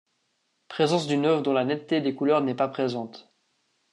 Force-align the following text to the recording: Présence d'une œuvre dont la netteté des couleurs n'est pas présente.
Présence 0.67 1.05
d'une 1.05 1.25
œuvre 1.27 1.43
dont 1.43 1.53
la 1.53 1.63
netteté 1.63 2.01
des 2.01 2.15
couleurs 2.15 2.41
n'est 2.41 2.55
pas 2.55 2.67
présente. 2.67 3.31